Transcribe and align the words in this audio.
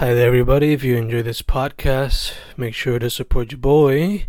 Hi 0.00 0.14
there, 0.14 0.28
everybody. 0.28 0.72
If 0.72 0.82
you 0.82 0.96
enjoy 0.96 1.22
this 1.24 1.42
podcast, 1.42 2.32
make 2.56 2.72
sure 2.72 2.98
to 2.98 3.10
support 3.10 3.52
your 3.52 3.58
boy 3.58 4.28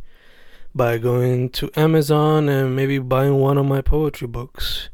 by 0.75 0.97
going 0.97 1.49
to 1.51 1.71
Amazon 1.77 2.49
and 2.49 2.75
maybe 2.75 2.99
buying 2.99 3.35
one 3.35 3.57
of 3.57 3.65
my 3.65 3.79
poetry 3.79 4.27
books. 4.27 4.89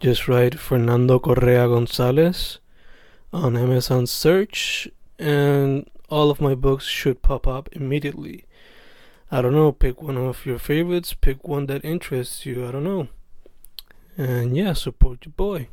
Just 0.00 0.26
write 0.26 0.58
Fernando 0.58 1.20
Correa 1.20 1.68
Gonzalez 1.68 2.58
on 3.32 3.56
Amazon 3.56 4.08
search, 4.08 4.88
and 5.20 5.88
all 6.08 6.32
of 6.32 6.40
my 6.40 6.56
books 6.56 6.86
should 6.86 7.22
pop 7.22 7.46
up 7.46 7.68
immediately. 7.70 8.44
I 9.30 9.40
don't 9.40 9.54
know, 9.54 9.70
pick 9.70 10.02
one 10.02 10.16
of 10.16 10.44
your 10.44 10.58
favorites, 10.58 11.14
pick 11.14 11.46
one 11.46 11.66
that 11.66 11.84
interests 11.84 12.44
you. 12.44 12.66
I 12.66 12.72
don't 12.72 12.82
know. 12.82 13.06
And 14.16 14.56
yeah, 14.56 14.72
support 14.72 15.26
your 15.26 15.34
boy. 15.36 15.68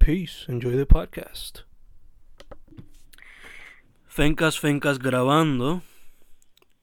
Peace. 0.00 0.46
Enjoy 0.48 0.72
the 0.72 0.84
podcast. 0.84 1.62
Fencas, 4.14 4.60
Fencas 4.60 4.98
grabando. 4.98 5.80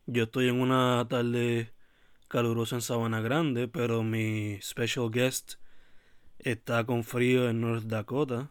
Yo 0.08 0.24
estoy 0.24 0.50
en 0.50 0.60
una 0.60 1.08
tarde 1.08 1.72
calurosa 2.28 2.78
en 2.78 2.82
Sabana 2.82 3.22
Grande, 3.22 3.68
pero 3.68 4.02
mi 4.02 4.60
special 4.64 5.12
guest 5.12 5.60
está 6.40 6.88
con 6.88 7.04
frío 7.04 7.48
en 7.48 7.62
North 7.62 7.84
Dakota. 7.84 8.50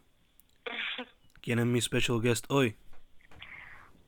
¿Quién 1.42 1.59
es 1.59 1.66
mi 1.66 1.80
special 1.80 2.20
guest 2.23 2.45
hoy? 2.51 2.78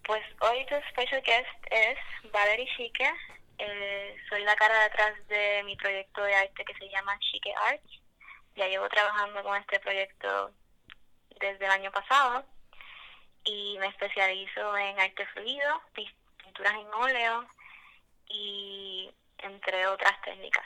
Pues 0.05 0.23
hoy 0.41 0.65
tu 0.67 0.77
special 0.91 1.21
guest 1.23 1.49
es 1.73 1.99
Valerie 2.33 2.69
Chique. 2.77 3.13
Eh, 3.59 4.15
soy 4.29 4.45
la 4.45 4.55
cara 4.55 4.85
detrás 4.85 5.15
de 5.27 5.65
mi 5.65 5.75
proyecto 5.75 6.23
de 6.23 6.33
arte 6.33 6.65
que 6.65 6.75
se 6.75 6.89
llama 6.91 7.19
Chique 7.19 7.53
Arts. 7.73 8.01
Ya 8.55 8.69
llevo 8.69 8.89
trabajando 8.89 9.43
con 9.43 9.57
este 9.61 9.81
proyecto 9.81 10.53
desde 11.41 11.65
el 11.65 11.73
año 11.73 11.91
pasado 11.91 12.45
y 13.45 13.77
me 13.79 13.87
especializo 13.87 14.77
en 14.77 15.01
arte 15.01 15.27
fluido, 15.27 15.83
pinturas 15.95 16.75
en 16.75 16.87
óleo 16.95 17.47
y 18.29 19.11
entre 19.39 19.87
otras 19.87 20.21
técnicas. 20.23 20.65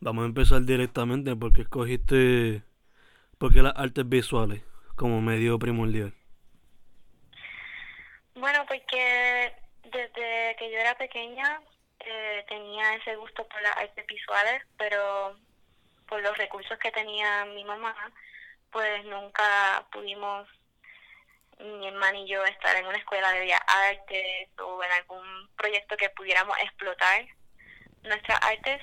Vamos 0.00 0.24
a 0.24 0.26
empezar 0.26 0.62
directamente 0.62 1.36
porque 1.36 1.62
escogiste 1.62 2.62
porque 3.38 3.62
las 3.62 3.74
artes 3.76 4.08
visuales 4.08 4.62
como 4.96 5.20
medio 5.20 5.58
primordial. 5.58 6.14
Bueno, 8.34 8.64
porque 8.66 9.52
desde 9.84 10.56
que 10.58 10.70
yo 10.70 10.78
era 10.78 10.96
pequeña 10.96 11.60
eh, 12.00 12.44
tenía 12.48 12.94
ese 12.94 13.16
gusto 13.16 13.46
por 13.46 13.60
las 13.62 13.76
artes 13.76 14.06
visuales, 14.06 14.62
pero 14.76 15.36
por 16.08 16.22
los 16.22 16.36
recursos 16.36 16.78
que 16.78 16.90
tenía 16.90 17.44
mi 17.46 17.64
mamá, 17.64 17.94
pues 18.70 19.04
nunca 19.04 19.86
pudimos 19.92 20.48
mi 21.62 21.88
hermana 21.88 22.18
y 22.18 22.28
yo 22.28 22.44
estar 22.44 22.76
en 22.76 22.86
una 22.86 22.98
escuela 22.98 23.32
de 23.32 23.40
bellas 23.40 23.60
artes 23.66 24.48
o 24.58 24.82
en 24.82 24.92
algún 24.92 25.48
proyecto 25.56 25.96
que 25.96 26.10
pudiéramos 26.10 26.56
explotar 26.58 27.26
nuestras 28.02 28.38
artes. 28.42 28.82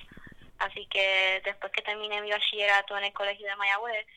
Así 0.59 0.85
que 0.87 1.41
después 1.45 1.71
que 1.71 1.81
terminé 1.81 2.21
mi 2.21 2.31
bachillerato 2.31 2.97
en 2.97 3.05
el 3.05 3.13
colegio 3.13 3.47
de 3.47 3.55
Mayagüez, 3.55 4.07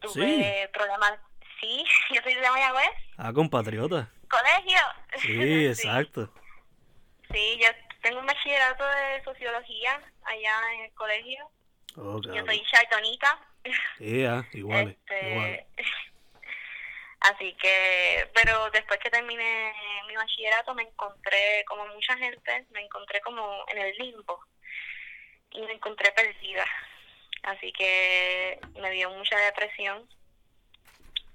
tuve 0.00 0.70
problemas. 0.72 1.18
Sí, 1.60 1.84
yo 2.14 2.22
soy 2.22 2.34
de 2.34 2.50
Mayagüez. 2.50 2.90
Ah, 3.16 3.32
compatriota. 3.32 4.10
¿Colegio? 4.28 4.80
Sí, 5.20 5.66
exacto. 5.66 6.32
sí. 7.32 7.58
yo 7.60 7.68
tengo 8.02 8.20
un 8.20 8.26
bachillerato 8.26 8.84
de 8.84 9.24
sociología 9.24 10.00
allá 10.22 10.74
en 10.74 10.84
el 10.84 10.92
colegio. 10.92 11.50
yo 11.96 12.46
soy 12.46 12.62
chartonita. 12.70 13.38
Sí, 13.98 14.24
ah, 14.24 14.46
igual, 14.52 14.88
este, 15.08 15.30
igual. 15.30 15.66
Así 17.38 17.54
que, 17.54 18.28
pero 18.34 18.68
después 18.72 18.98
que 18.98 19.10
terminé 19.10 19.72
mi 20.08 20.16
bachillerato 20.16 20.74
me 20.74 20.82
encontré, 20.82 21.64
como 21.68 21.86
mucha 21.86 22.16
gente, 22.16 22.66
me 22.70 22.80
encontré 22.80 23.20
como 23.20 23.64
en 23.68 23.78
el 23.78 23.96
limbo 23.96 24.44
y 25.50 25.60
me 25.60 25.74
encontré 25.74 26.10
perdida. 26.10 26.66
Así 27.44 27.72
que 27.72 28.58
me 28.80 28.90
dio 28.90 29.10
mucha 29.10 29.38
depresión 29.38 30.08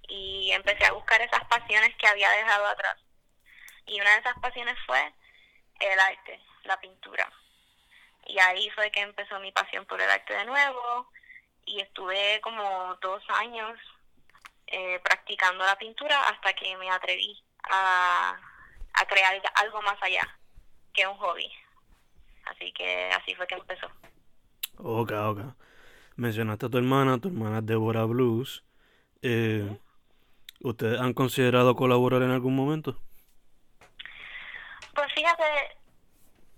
y 0.09 0.51
empecé 0.51 0.85
a 0.87 0.91
buscar 0.91 1.21
esas 1.21 1.45
pasiones 1.45 1.95
que 1.95 2.07
había 2.07 2.29
dejado 2.31 2.65
atrás. 2.67 2.97
Y 3.85 4.01
una 4.01 4.11
de 4.11 4.19
esas 4.19 4.37
pasiones 4.39 4.75
fue 4.85 5.13
el 5.79 5.99
arte, 6.01 6.37
la 6.63 6.81
pintura. 6.81 7.31
Y 8.25 8.39
ahí 8.39 8.69
fue 8.71 8.91
que 8.91 8.99
empezó 8.99 9.39
mi 9.39 9.53
pasión 9.53 9.85
por 9.85 10.01
el 10.01 10.09
arte 10.09 10.33
de 10.33 10.43
nuevo 10.43 11.09
y 11.65 11.79
estuve 11.79 12.41
como 12.41 12.93
dos 12.95 13.23
años 13.29 13.79
eh, 14.73 14.99
practicando 15.03 15.63
la 15.63 15.77
pintura 15.77 16.29
hasta 16.29 16.53
que 16.53 16.75
me 16.77 16.89
atreví 16.89 17.39
a, 17.69 18.35
a 18.93 19.05
crear 19.05 19.39
algo 19.55 19.81
más 19.83 20.01
allá 20.01 20.27
que 20.91 21.05
un 21.05 21.15
hobby. 21.17 21.51
Así 22.45 22.73
que 22.73 23.11
así 23.11 23.35
fue 23.35 23.45
que 23.45 23.55
empezó. 23.55 23.87
Ok, 24.77 25.11
ok. 25.11 25.39
Mencionaste 26.15 26.65
a 26.65 26.69
tu 26.69 26.77
hermana, 26.79 27.19
tu 27.19 27.27
hermana 27.27 27.59
es 27.59 27.65
Deborah 27.67 28.05
Blues. 28.05 28.63
Eh, 29.21 29.77
¿Ustedes 30.61 30.99
han 30.99 31.13
considerado 31.13 31.75
colaborar 31.75 32.23
en 32.23 32.31
algún 32.31 32.55
momento? 32.55 32.97
Pues 34.95 35.07
fíjate, 35.13 35.43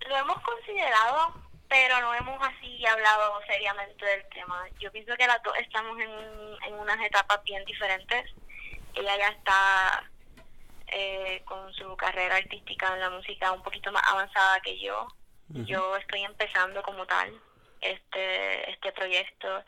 lo 0.08 0.16
hemos 0.16 0.42
considerado, 0.42 1.34
pero 1.68 2.00
no 2.02 2.14
hemos 2.14 2.42
así 2.48 2.86
hablado 2.86 3.42
seriamente 3.48 4.06
del 4.06 4.26
tema. 4.30 4.68
Yo 4.80 4.92
pienso 4.92 5.16
que 5.16 5.28
las 5.28 5.42
dos 5.44 5.54
estamos 5.58 6.00
en, 6.00 6.10
en 6.68 6.74
unas 6.76 7.00
etapas 7.04 7.44
bien 7.44 7.64
diferentes. 7.66 8.32
Ella 8.94 9.18
ya 9.18 9.28
está 9.30 10.10
eh, 10.88 11.42
con 11.46 11.74
su 11.74 11.96
carrera 11.98 12.38
artística 12.38 12.94
en 12.94 13.00
la 13.00 13.10
música 13.10 13.52
un 13.52 13.64
poquito 13.64 13.92
más 13.92 14.04
avanzada 14.08 14.60
que 14.62 14.80
yo. 14.80 15.08
Yo 15.50 15.96
estoy 15.98 16.24
empezando 16.24 16.82
como 16.82 17.06
tal 17.06 17.32
este 17.80 18.72
este 18.72 18.92
proyecto 18.94 19.64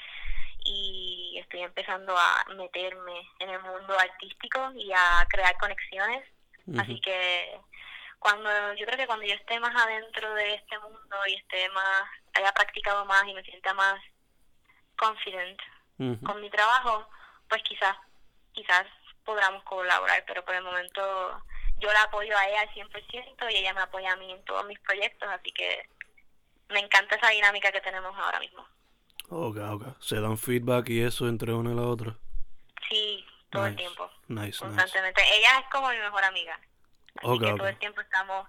y 0.66 1.38
estoy 1.40 1.62
empezando 1.62 2.18
a 2.18 2.46
meterme 2.56 3.30
en 3.40 3.50
el 3.50 3.62
mundo 3.62 3.98
artístico 3.98 4.72
y 4.76 4.92
a 4.92 5.26
crear 5.30 5.56
conexiones. 5.58 6.24
Así 6.78 7.00
que 7.00 7.60
cuando 8.20 8.50
yo 8.74 8.86
creo 8.86 8.98
que 8.98 9.08
cuando 9.08 9.26
yo 9.26 9.34
esté 9.34 9.60
más 9.60 9.76
adentro 9.76 10.34
de 10.34 10.56
este 10.56 10.78
mundo 10.80 11.16
y 11.28 11.36
esté 11.36 11.70
más 11.70 12.04
haya 12.34 12.52
practicado 12.52 13.06
más 13.06 13.26
y 13.28 13.34
me 13.34 13.44
sienta 13.44 13.74
más 13.74 14.00
confident 14.98 15.60
con 16.24 16.42
mi 16.42 16.50
trabajo 16.50 17.08
pues 17.50 17.64
quizás 17.64 17.96
quizás 18.52 18.86
podamos 19.24 19.64
colaborar 19.64 20.24
pero 20.28 20.44
por 20.46 20.56
el 20.56 20.64
momento 20.64 21.44
yo 21.80 21.92
la 21.92 22.04
apoyo 22.04 22.36
a 22.38 22.48
ella 22.48 22.62
al 22.62 22.70
100% 22.70 23.52
y 23.52 23.56
ella 23.56 23.74
me 23.74 23.82
apoya 23.82 24.14
a 24.14 24.16
mí 24.16 24.32
en 24.32 24.44
todos 24.46 24.66
mis 24.66 24.80
proyectos 24.80 25.30
así 25.30 25.52
que 25.52 25.90
me 26.70 26.80
encanta 26.80 27.16
esa 27.16 27.30
dinámica 27.30 27.72
que 27.72 27.82
tenemos 27.82 28.16
ahora 28.18 28.40
mismo. 28.40 28.68
Ok 29.30 29.58
ok. 29.58 30.02
Se 30.02 30.20
dan 30.20 30.38
feedback 30.38 30.90
y 30.90 31.02
eso 31.02 31.28
entre 31.28 31.54
una 31.54 31.72
y 31.72 31.76
la 31.76 31.84
otra. 31.84 32.18
Sí 32.90 33.26
todo 33.50 33.66
el 33.66 33.76
tiempo 33.76 34.12
nice, 34.28 34.60
constantemente. 34.60 35.22
Ella 35.36 35.60
es 35.60 35.66
como 35.72 35.90
mi 35.90 35.98
mejor 35.98 36.24
amiga 36.24 36.60
Así 37.18 37.40
que 37.40 37.54
todo 37.54 37.68
el 37.68 37.78
tiempo 37.78 38.02
estamos 38.02 38.48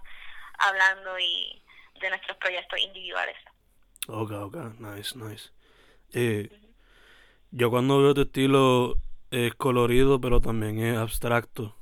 hablando 0.59 1.19
y 1.19 1.63
de 2.01 2.11
nuestros 2.11 2.37
proyectos 2.39 2.79
individuales. 2.81 3.37
Ok, 4.09 4.31
ok, 4.33 4.57
nice, 4.79 5.19
nice. 5.19 5.51
Eh, 6.13 6.49
yo 7.51 7.71
cuando 7.71 8.01
veo 8.01 8.15
tu 8.15 8.23
estilo 8.23 8.97
es 9.31 9.55
colorido, 9.55 10.21
pero 10.21 10.41
también 10.41 10.79
es 10.79 10.97
abstracto. 10.97 11.77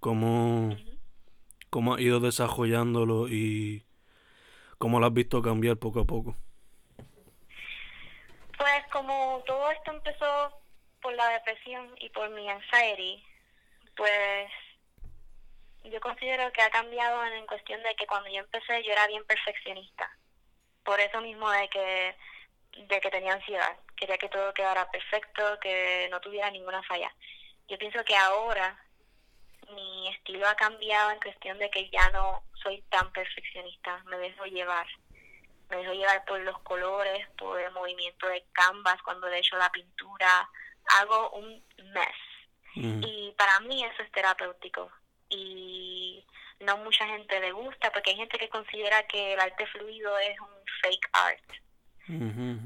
¿Cómo, 0.00 0.76
cómo 1.70 1.94
has 1.94 2.00
ido 2.00 2.20
desarrollándolo 2.20 3.28
y 3.28 3.84
cómo 4.78 5.00
lo 5.00 5.06
has 5.06 5.12
visto 5.12 5.42
cambiar 5.42 5.76
poco 5.76 6.00
a 6.00 6.04
poco? 6.04 6.36
Pues 8.56 8.86
como 8.92 9.42
todo 9.46 9.70
esto 9.70 9.90
empezó 9.90 10.60
por 11.02 11.12
la 11.14 11.28
depresión 11.30 11.88
y 12.00 12.08
por 12.10 12.30
mi 12.30 12.48
anxiety, 12.48 13.22
pues 13.96 14.50
yo 15.90 16.00
considero 16.00 16.52
que 16.52 16.62
ha 16.62 16.70
cambiado 16.70 17.24
en 17.24 17.46
cuestión 17.46 17.82
de 17.82 17.94
que 17.96 18.06
cuando 18.06 18.28
yo 18.30 18.40
empecé 18.40 18.82
yo 18.82 18.92
era 18.92 19.06
bien 19.06 19.24
perfeccionista. 19.24 20.10
Por 20.84 21.00
eso 21.00 21.20
mismo 21.20 21.50
de 21.50 21.68
que 21.68 22.16
de 22.88 23.00
que 23.00 23.10
tenía 23.10 23.32
ansiedad, 23.32 23.74
quería 23.96 24.18
que 24.18 24.28
todo 24.28 24.52
quedara 24.52 24.90
perfecto, 24.90 25.58
que 25.60 26.08
no 26.10 26.20
tuviera 26.20 26.50
ninguna 26.50 26.82
falla. 26.82 27.10
Yo 27.68 27.78
pienso 27.78 28.04
que 28.04 28.14
ahora 28.14 28.78
mi 29.74 30.08
estilo 30.08 30.46
ha 30.46 30.54
cambiado 30.54 31.10
en 31.10 31.20
cuestión 31.20 31.58
de 31.58 31.70
que 31.70 31.88
ya 31.88 32.10
no 32.10 32.42
soy 32.62 32.82
tan 32.90 33.10
perfeccionista, 33.12 34.02
me 34.04 34.18
dejo 34.18 34.44
llevar. 34.44 34.86
Me 35.70 35.78
dejo 35.78 35.94
llevar 35.94 36.24
por 36.26 36.38
los 36.40 36.58
colores, 36.60 37.26
por 37.38 37.58
el 37.58 37.72
movimiento 37.72 38.28
de 38.28 38.44
canvas 38.52 39.00
cuando 39.02 39.26
le 39.28 39.38
echo 39.38 39.56
la 39.56 39.72
pintura, 39.72 40.48
hago 41.00 41.30
un 41.30 41.64
mess. 41.92 42.16
Y 42.74 43.34
para 43.38 43.58
mí 43.60 43.82
eso 43.82 44.02
es 44.02 44.12
terapéutico 44.12 44.92
y 45.28 46.24
no 46.60 46.76
mucha 46.78 47.06
gente 47.06 47.40
le 47.40 47.52
gusta 47.52 47.90
porque 47.90 48.10
hay 48.10 48.16
gente 48.16 48.38
que 48.38 48.48
considera 48.48 49.06
que 49.06 49.34
el 49.34 49.40
arte 49.40 49.66
fluido 49.66 50.18
es 50.18 50.38
un 50.40 50.64
fake 50.82 51.08
art. 51.12 51.44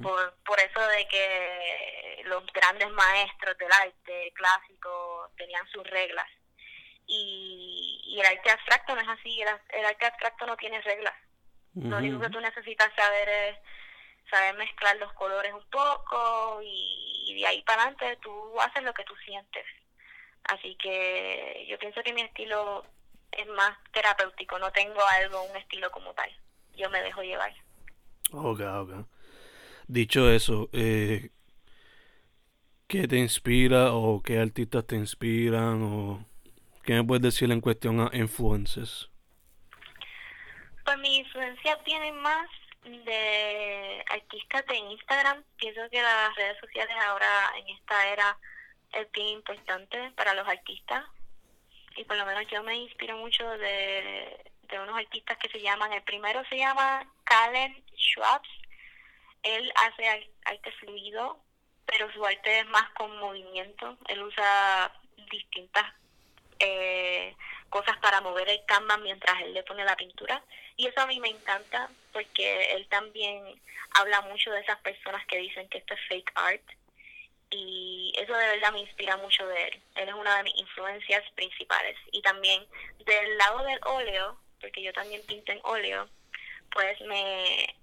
Por, 0.02 0.34
por 0.44 0.60
eso 0.60 0.86
de 0.88 1.08
que 1.08 2.22
los 2.26 2.44
grandes 2.52 2.90
maestros 2.90 3.56
del 3.56 3.72
arte 3.72 4.32
clásico 4.34 5.30
tenían 5.38 5.66
sus 5.68 5.82
reglas 5.88 6.26
y, 7.06 8.02
y 8.04 8.20
el 8.20 8.26
arte 8.26 8.50
abstracto 8.50 8.94
no 8.94 9.00
es 9.00 9.08
así, 9.08 9.40
el, 9.40 9.48
el 9.70 9.84
arte 9.86 10.04
abstracto 10.04 10.46
no 10.46 10.56
tiene 10.58 10.80
reglas. 10.82 11.14
Lo 11.74 11.96
único 11.96 12.20
que 12.20 12.28
tú 12.28 12.40
necesitas 12.40 12.92
saber 12.94 13.28
es 13.28 13.56
saber 14.28 14.54
mezclar 14.56 14.96
los 14.96 15.12
colores 15.14 15.54
un 15.54 15.68
poco 15.70 16.60
y, 16.62 17.24
y 17.28 17.40
de 17.40 17.46
ahí 17.46 17.62
para 17.62 17.82
adelante 17.82 18.18
tú 18.22 18.60
haces 18.60 18.82
lo 18.82 18.92
que 18.92 19.04
tú 19.04 19.16
sientes. 19.24 19.64
Así 20.44 20.76
que 20.76 21.66
yo 21.68 21.78
pienso 21.78 22.02
que 22.02 22.12
mi 22.12 22.22
estilo 22.22 22.84
es 23.32 23.46
más 23.48 23.76
terapéutico, 23.92 24.58
no 24.58 24.70
tengo 24.72 25.00
algo, 25.20 25.42
un 25.44 25.56
estilo 25.56 25.90
como 25.90 26.12
tal. 26.14 26.30
Yo 26.76 26.90
me 26.90 27.02
dejo 27.02 27.22
llevar. 27.22 27.52
Ok, 28.32 28.60
ok. 28.60 29.06
Dicho 29.86 30.30
eso, 30.30 30.68
eh, 30.72 31.30
¿qué 32.86 33.06
te 33.08 33.16
inspira 33.16 33.92
o 33.92 34.22
qué 34.22 34.38
artistas 34.38 34.86
te 34.86 34.96
inspiran 34.96 35.82
o 35.82 36.24
qué 36.84 36.94
me 36.94 37.04
puedes 37.04 37.22
decir 37.22 37.50
en 37.50 37.60
cuestión 37.60 38.00
a 38.00 38.10
influences? 38.16 39.10
Pues 40.84 40.98
mi 40.98 41.18
influencia 41.18 41.76
viene 41.84 42.12
más 42.12 42.48
de 42.84 44.04
artistas 44.10 44.64
de 44.66 44.76
Instagram. 44.76 45.44
Pienso 45.56 45.82
que 45.90 46.02
las 46.02 46.34
redes 46.36 46.58
sociales 46.60 46.96
ahora 47.06 47.52
en 47.58 47.68
esta 47.76 48.08
era 48.12 48.38
es 48.92 49.10
bien 49.12 49.28
importante 49.28 50.12
para 50.16 50.34
los 50.34 50.46
artistas. 50.46 51.04
Y 51.96 52.04
por 52.04 52.16
lo 52.16 52.26
menos 52.26 52.46
yo 52.50 52.62
me 52.62 52.76
inspiro 52.76 53.16
mucho 53.16 53.48
de, 53.58 54.52
de 54.62 54.78
unos 54.78 54.96
artistas 54.96 55.36
que 55.38 55.48
se 55.48 55.60
llaman, 55.60 55.92
el 55.92 56.02
primero 56.02 56.42
se 56.48 56.56
llama 56.56 57.06
Calen 57.24 57.84
Schwabs, 57.96 58.48
él 59.42 59.72
hace 59.74 60.30
arte 60.44 60.72
fluido, 60.72 61.40
pero 61.86 62.12
su 62.12 62.24
arte 62.24 62.60
es 62.60 62.66
más 62.66 62.88
con 62.90 63.18
movimiento, 63.18 63.98
él 64.08 64.22
usa 64.22 64.92
distintas 65.30 65.84
eh, 66.58 67.34
cosas 67.68 67.96
para 67.98 68.20
mover 68.20 68.48
el 68.48 68.64
canvas 68.66 69.00
mientras 69.00 69.40
él 69.42 69.54
le 69.54 69.62
pone 69.62 69.84
la 69.84 69.96
pintura. 69.96 70.42
Y 70.76 70.86
eso 70.86 71.00
a 71.00 71.06
mí 71.06 71.18
me 71.20 71.28
encanta 71.28 71.90
porque 72.12 72.72
él 72.72 72.86
también 72.88 73.60
habla 73.98 74.20
mucho 74.22 74.50
de 74.50 74.60
esas 74.60 74.78
personas 74.80 75.24
que 75.26 75.38
dicen 75.38 75.68
que 75.68 75.78
esto 75.78 75.94
es 75.94 76.00
fake 76.08 76.32
art 76.34 76.62
y 77.50 78.12
eso 78.16 78.32
de 78.32 78.46
verdad 78.46 78.72
me 78.72 78.80
inspira 78.80 79.16
mucho 79.16 79.46
de 79.46 79.64
él. 79.64 79.82
Él 79.96 80.08
es 80.08 80.14
una 80.14 80.36
de 80.36 80.44
mis 80.44 80.56
influencias 80.56 81.22
principales. 81.34 81.96
Y 82.12 82.22
también 82.22 82.64
del 83.04 83.38
lado 83.38 83.64
del 83.64 83.80
óleo, 83.84 84.38
porque 84.60 84.82
yo 84.82 84.92
también 84.92 85.22
pinto 85.26 85.52
en 85.52 85.60
óleo, 85.64 86.08
pues 86.70 87.00
me, 87.02 87.74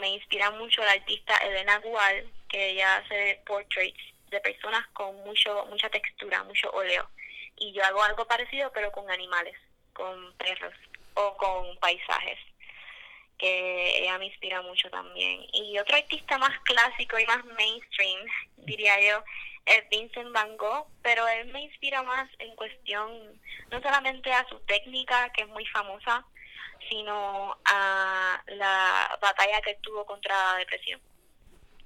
me 0.00 0.08
inspira 0.08 0.50
mucho 0.50 0.82
la 0.82 0.92
artista 0.92 1.36
Elena 1.38 1.78
Gual, 1.78 2.28
que 2.48 2.70
ella 2.70 2.96
hace 2.96 3.40
portraits 3.46 4.02
de 4.30 4.40
personas 4.40 4.86
con 4.88 5.14
mucho 5.24 5.66
mucha 5.66 5.88
textura, 5.88 6.42
mucho 6.42 6.70
óleo. 6.70 7.08
Y 7.56 7.72
yo 7.72 7.84
hago 7.84 8.02
algo 8.02 8.26
parecido, 8.26 8.72
pero 8.72 8.90
con 8.90 9.08
animales, 9.10 9.56
con 9.92 10.32
perros 10.38 10.74
o 11.14 11.36
con 11.36 11.76
paisajes 11.78 12.38
que 13.38 13.98
ella 13.98 14.18
me 14.18 14.26
inspira 14.26 14.62
mucho 14.62 14.88
también. 14.90 15.46
Y 15.52 15.78
otro 15.78 15.96
artista 15.96 16.38
más 16.38 16.58
clásico 16.60 17.18
y 17.18 17.26
más 17.26 17.44
mainstream, 17.44 18.20
diría 18.58 19.00
yo, 19.00 19.22
es 19.66 19.88
Vincent 19.88 20.32
Van 20.32 20.56
Gogh, 20.56 20.86
pero 21.02 21.26
él 21.28 21.46
me 21.48 21.62
inspira 21.62 22.02
más 22.02 22.28
en 22.38 22.54
cuestión 22.54 23.40
no 23.70 23.80
solamente 23.80 24.32
a 24.32 24.46
su 24.48 24.58
técnica, 24.60 25.32
que 25.32 25.42
es 25.42 25.48
muy 25.48 25.64
famosa, 25.66 26.24
sino 26.88 27.56
a 27.64 28.42
la 28.46 29.18
batalla 29.20 29.60
que 29.62 29.74
tuvo 29.76 30.04
contra 30.04 30.52
la 30.52 30.58
depresión. 30.58 31.00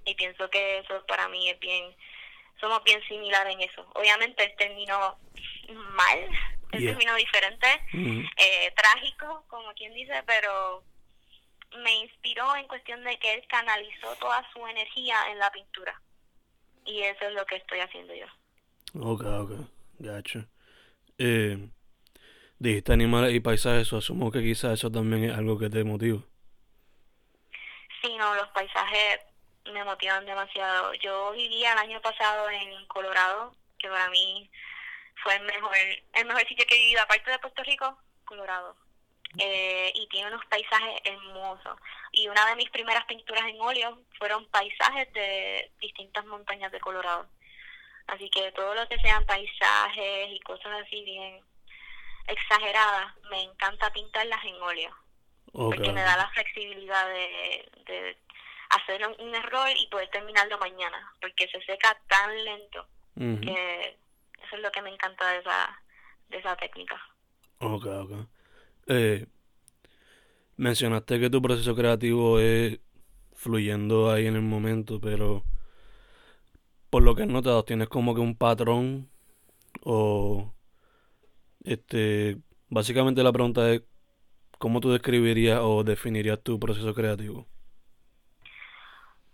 Y 0.05 0.15
pienso 0.15 0.49
que 0.51 0.79
eso 0.79 1.05
para 1.07 1.29
mí 1.29 1.49
es 1.51 1.59
bien, 1.61 1.95
somos 2.61 2.83
bien 2.83 3.01
similares 3.07 3.55
en 3.55 3.61
eso. 3.61 3.87
Obviamente 3.95 4.45
él 4.45 4.55
terminó 4.57 5.19
mal, 5.69 6.19
él 6.73 6.85
terminó 6.85 7.15
diferente, 7.15 7.67
mm-hmm. 7.93 8.31
eh, 8.37 8.73
trágico, 8.75 9.45
como 9.49 9.73
quien 9.75 9.95
dice, 9.95 10.23
pero 10.27 10.83
me 11.77 11.95
inspiró 11.97 12.57
en 12.57 12.67
cuestión 12.67 13.03
de 13.05 13.19
que 13.19 13.35
él 13.35 13.45
canalizó 13.49 14.15
toda 14.17 14.45
su 14.53 14.67
energía 14.67 15.17
en 15.31 15.39
la 15.39 15.51
pintura. 15.51 16.01
Y 16.85 17.03
eso 17.03 17.27
es 17.27 17.35
lo 17.35 17.45
que 17.47 17.57
estoy 17.57 17.81
haciendo 17.81 18.15
yo. 18.15 18.27
Ok, 18.95 19.23
ok, 19.23 19.51
gacho. 19.99 20.45
Eh, 21.19 21.69
dijiste 22.59 22.93
animales 22.93 23.35
y 23.35 23.41
paisajes, 23.41 23.93
asumo 23.93 24.31
que 24.31 24.43
quizás 24.43 24.75
eso 24.75 24.91
también 24.91 25.25
es 25.25 25.37
algo 25.37 25.59
que 25.59 25.69
te 25.69 25.85
motiva. 25.85 26.21
Sí, 28.03 28.17
no, 28.17 28.35
los 28.35 28.49
paisajes 28.49 29.21
me 29.73 29.85
motivan 29.85 30.25
demasiado. 30.25 30.95
Yo 30.95 31.33
vivía 31.33 31.73
el 31.73 31.79
año 31.79 32.01
pasado 32.01 32.49
en 32.49 32.87
Colorado, 32.87 33.55
que 33.79 33.89
para 33.89 34.09
mí 34.09 34.51
fue 35.23 35.37
el 35.37 35.43
mejor, 35.43 35.77
el 36.15 36.27
mejor 36.27 36.47
sitio 36.49 36.65
que 36.67 36.75
he 36.75 36.79
vivido, 36.79 37.03
aparte 37.03 37.31
de 37.31 37.39
Puerto 37.39 37.63
Rico, 37.65 37.99
Colorado 38.25 38.88
eh, 39.37 39.93
y 39.95 40.09
tiene 40.09 40.29
unos 40.29 40.45
paisajes 40.47 41.01
hermosos. 41.05 41.79
Y 42.13 42.29
una 42.29 42.47
de 42.47 42.57
mis 42.57 42.71
primeras 42.71 43.05
pinturas 43.05 43.45
en 43.47 43.61
óleo 43.61 44.03
fueron 44.19 44.47
paisajes 44.47 45.13
de 45.13 45.71
distintas 45.81 46.25
montañas 46.27 46.73
de 46.73 46.81
Colorado. 46.81 47.29
Así 48.07 48.31
que 48.31 48.51
todo 48.53 48.75
lo 48.75 48.89
que 48.89 48.99
sean 49.01 49.27
paisajes 49.27 50.29
y 50.31 50.41
cosas 50.41 50.83
así 50.83 51.03
bien 51.05 51.41
exageradas, 52.27 53.15
me 53.31 53.43
encanta 53.43 53.93
pintarlas 53.93 54.45
en 54.45 54.63
óleo. 54.63 54.95
Porque 55.53 55.93
me 55.93 56.03
da 56.03 56.17
la 56.17 56.29
flexibilidad 56.31 57.09
de, 57.09 57.69
de 57.87 58.19
hacer 58.71 59.07
un, 59.19 59.35
error 59.35 59.69
y 59.77 59.87
poder 59.89 60.09
terminarlo 60.11 60.59
mañana. 60.59 61.13
Porque 61.21 61.49
se 61.49 61.61
seca 61.63 61.99
tan 62.07 62.45
lento 62.45 62.87
que 63.17 63.99
eso 64.43 64.57
es 64.57 64.63
lo 64.63 64.71
que 64.71 64.83
me 64.83 64.91
encanta 64.91 65.29
de 65.33 65.39
esa, 65.39 65.83
de 66.29 66.39
esa 66.39 66.57
técnica. 66.57 67.01
Ok, 67.59 67.87
ok. 67.87 68.13
Eh, 68.89 69.27
mencionaste 70.57 71.21
que 71.21 71.31
tu 71.31 71.43
proceso 71.43 71.75
creativo 71.75 72.41
es 72.41 72.81
fluyendo 73.35 74.11
ahí 74.11 74.27
en 74.27 74.35
el 74.35 74.43
momento, 74.43 74.99
pero 75.01 75.45
por 76.91 77.03
lo 77.03 77.15
que 77.15 77.23
has 77.23 77.29
notado, 77.29 77.65
tienes 77.65 77.89
como 77.89 78.15
que 78.15 78.21
un 78.21 78.35
patrón 78.35 79.11
o 79.83 80.55
este 81.65 82.39
básicamente 82.69 83.23
la 83.23 83.33
pregunta 83.33 83.71
es 83.71 83.83
¿cómo 84.59 84.81
tú 84.81 84.91
describirías 84.91 85.61
o 85.63 85.85
definirías 85.85 86.43
tu 86.43 86.59
proceso 86.59 86.95
creativo? 86.95 87.47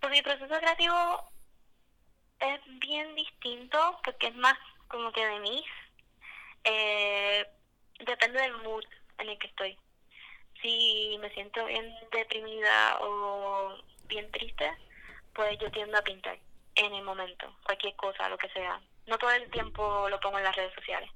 Pues 0.00 0.12
mi 0.12 0.22
proceso 0.22 0.54
creativo 0.58 1.30
es 2.40 2.60
bien 2.80 3.14
distinto 3.14 3.78
porque 4.04 4.26
es 4.28 4.34
más 4.36 4.58
como 4.88 5.12
que 5.12 5.24
de 5.24 5.40
mí. 5.40 5.64
Eh, 6.64 7.46
depende 8.04 8.40
del 8.40 8.56
mood 8.64 8.84
en 9.18 9.28
el 9.28 9.38
que 9.38 9.46
estoy. 9.48 9.78
Si 10.62 11.16
me 11.20 11.30
siento 11.30 11.64
bien 11.66 11.94
deprimida 12.10 12.98
o 13.00 13.76
bien 14.06 14.30
triste, 14.30 14.70
pues 15.34 15.58
yo 15.58 15.70
tiendo 15.70 15.98
a 15.98 16.02
pintar 16.02 16.38
en 16.76 16.94
el 16.94 17.02
momento, 17.02 17.54
cualquier 17.64 17.94
cosa, 17.96 18.28
lo 18.28 18.38
que 18.38 18.48
sea. 18.50 18.80
No 19.06 19.18
todo 19.18 19.30
el 19.32 19.50
tiempo 19.50 20.08
lo 20.08 20.18
pongo 20.20 20.38
en 20.38 20.44
las 20.44 20.56
redes 20.56 20.74
sociales. 20.74 21.10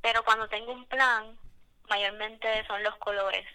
Pero 0.00 0.24
cuando 0.24 0.48
tengo 0.48 0.72
un 0.72 0.86
plan, 0.86 1.38
mayormente 1.88 2.66
son 2.66 2.82
los 2.82 2.96
colores. 2.96 3.46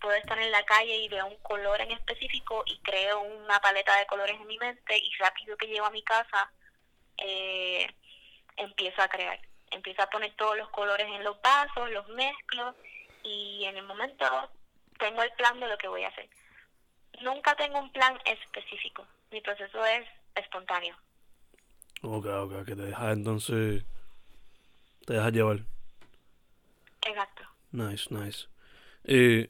Puedo 0.00 0.14
estar 0.16 0.38
en 0.38 0.50
la 0.50 0.64
calle 0.64 0.96
y 0.96 1.08
veo 1.08 1.26
un 1.26 1.36
color 1.36 1.80
en 1.80 1.92
específico 1.92 2.62
y 2.66 2.78
creo 2.80 3.20
una 3.20 3.60
paleta 3.60 3.96
de 3.96 4.06
colores 4.06 4.34
en 4.34 4.46
mi 4.46 4.58
mente 4.58 4.98
y 4.98 5.10
rápido 5.18 5.56
que 5.56 5.66
llego 5.66 5.86
a 5.86 5.90
mi 5.90 6.02
casa, 6.02 6.50
eh, 7.18 7.86
empiezo 8.56 9.00
a 9.02 9.08
crear. 9.08 9.40
Empiezo 9.70 10.02
a 10.02 10.10
poner 10.10 10.34
todos 10.36 10.56
los 10.56 10.68
colores 10.70 11.06
en 11.06 11.24
los 11.24 11.40
vasos, 11.40 11.90
los 11.90 12.06
mezclo 12.08 12.74
y 13.24 13.64
en 13.64 13.76
el 13.76 13.84
momento 13.84 14.24
tengo 14.98 15.22
el 15.22 15.30
plan 15.32 15.58
de 15.58 15.68
lo 15.68 15.76
que 15.78 15.88
voy 15.88 16.04
a 16.04 16.08
hacer. 16.08 16.28
Nunca 17.22 17.54
tengo 17.56 17.78
un 17.78 17.90
plan 17.92 18.18
específico. 18.24 19.06
Mi 19.30 19.40
proceso 19.40 19.84
es 19.84 20.06
espontáneo. 20.34 20.96
Ok, 22.02 22.26
ok, 22.26 22.64
que 22.66 22.76
te 22.76 22.82
deja 22.82 23.12
entonces. 23.12 23.84
Te 25.06 25.14
dejas 25.14 25.32
llevar. 25.32 25.58
Exacto. 27.06 27.42
Nice, 27.72 28.12
nice. 28.14 28.46
Y 29.04 29.48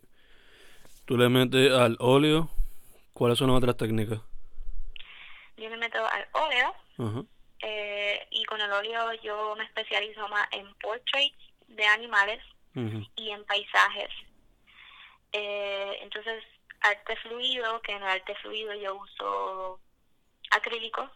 tú 1.04 1.16
le 1.16 1.28
metes 1.28 1.72
al 1.72 1.96
óleo. 2.00 2.48
¿Cuáles 3.12 3.38
son 3.38 3.48
las 3.48 3.58
otras 3.58 3.76
técnicas? 3.76 4.20
Yo 5.56 5.68
le 5.68 5.76
meto 5.76 6.04
al 6.06 6.26
óleo. 6.32 6.74
eh, 7.60 8.26
y 8.30 8.44
con 8.44 8.60
el 8.60 8.70
óleo 8.72 9.12
yo 9.22 9.54
me 9.56 9.64
especializo 9.64 10.28
más 10.28 10.46
en 10.52 10.72
portraits 10.74 11.36
de 11.68 11.86
animales 11.86 12.40
y 12.74 13.30
en 13.30 13.44
paisajes. 13.44 14.10
Eh, 15.32 15.98
entonces, 16.02 16.44
arte 16.80 17.16
fluido, 17.16 17.80
que 17.82 17.92
en 17.92 18.02
el 18.02 18.08
arte 18.08 18.34
fluido 18.36 18.74
yo 18.74 18.96
uso 18.96 19.80
acrílico 20.50 21.10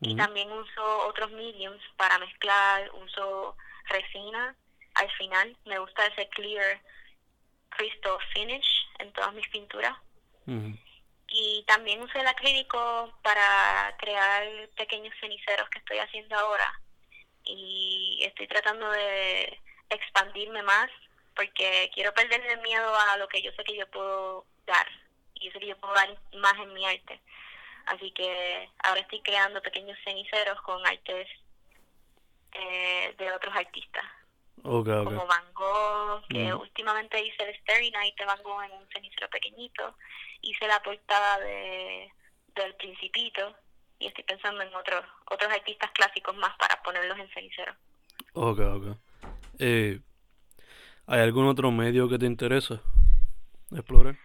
y 0.00 0.16
también 0.16 0.52
uso 0.52 1.06
otros 1.06 1.30
mediums 1.30 1.82
para 1.96 2.18
mezclar, 2.18 2.90
uso 2.94 3.56
resina 3.86 4.54
al 4.94 5.10
final, 5.12 5.56
me 5.64 5.78
gusta 5.78 6.06
ese 6.06 6.28
clear 6.28 6.80
crystal 7.70 8.18
finish 8.32 8.86
en 8.98 9.12
todas 9.12 9.32
mis 9.34 9.48
pinturas. 9.48 9.96
Y 11.26 11.64
también 11.66 12.02
uso 12.02 12.18
el 12.18 12.26
acrílico 12.26 13.12
para 13.22 13.96
crear 13.98 14.68
pequeños 14.76 15.14
ceniceros 15.20 15.68
que 15.70 15.78
estoy 15.78 15.98
haciendo 15.98 16.36
ahora. 16.36 16.80
Y 17.44 18.20
estoy 18.22 18.46
tratando 18.46 18.88
de 18.90 19.58
expandirme 19.90 20.62
más 20.62 20.90
porque 21.34 21.90
quiero 21.94 22.12
perderle 22.14 22.52
el 22.52 22.60
miedo 22.60 22.94
a 22.94 23.16
lo 23.16 23.28
que 23.28 23.42
yo 23.42 23.50
sé 23.52 23.64
que 23.64 23.76
yo 23.76 23.88
puedo 23.90 24.46
dar 24.66 24.86
y 25.34 25.46
yo 25.46 25.52
sé 25.52 25.60
que 25.60 25.66
yo 25.68 25.76
puedo 25.78 25.94
dar 25.94 26.08
más 26.34 26.54
en 26.58 26.72
mi 26.72 26.84
arte. 26.86 27.20
Así 27.86 28.10
que 28.12 28.68
ahora 28.84 29.00
estoy 29.00 29.20
creando 29.20 29.60
pequeños 29.60 29.98
ceniceros 30.04 30.60
con 30.62 30.84
artes 30.86 31.28
eh, 32.52 33.14
de 33.18 33.32
otros 33.32 33.54
artistas. 33.54 34.04
Como 34.62 35.26
Van 35.26 35.52
Gogh, 35.52 36.26
que 36.28 36.54
últimamente 36.54 37.22
hice 37.22 37.42
el 37.42 37.54
Starry 37.60 37.90
Night 37.90 38.16
de 38.16 38.24
Van 38.24 38.42
Gogh 38.42 38.62
en 38.62 38.72
un 38.72 38.88
cenicero 38.88 39.28
pequeñito. 39.28 39.94
Hice 40.40 40.66
la 40.66 40.82
portada 40.82 41.38
de 41.40 42.10
del 42.54 42.74
Principito 42.76 43.54
y 43.98 44.06
estoy 44.06 44.24
pensando 44.24 44.62
en 44.62 44.74
otros 44.74 45.04
otros 45.30 45.52
artistas 45.52 45.90
clásicos 45.90 46.34
más 46.36 46.56
para 46.56 46.80
ponerlos 46.82 47.18
en 47.18 47.28
cenicero. 47.30 47.74
Ok, 48.32 48.58
ok. 48.60 48.96
Eh, 49.58 50.00
¿Hay 51.06 51.20
algún 51.20 51.46
otro 51.46 51.70
medio 51.70 52.08
que 52.08 52.18
te 52.18 52.24
interesa 52.24 52.80
explorar? 53.70 54.16